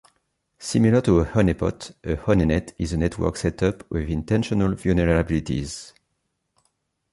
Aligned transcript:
Similar 0.57 1.01
to 1.01 1.19
a 1.19 1.25
honeypot, 1.25 1.93
a 2.03 2.15
honeynet 2.15 2.73
is 2.79 2.91
a 2.91 2.97
network 2.97 3.35
set 3.37 3.61
up 3.61 3.87
with 3.91 4.09
intentional 4.09 4.69
vulnerabilities. 4.73 5.93